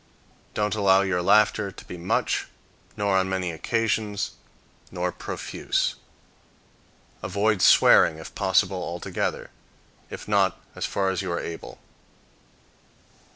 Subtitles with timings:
[0.55, 2.47] Don't allow your laughter be much,
[2.97, 4.31] nor on many occasions,
[4.89, 5.93] nor profuse.
[7.21, 9.51] Avoid swearing, if possible, altogether;
[10.09, 11.77] if not, as far as you are able.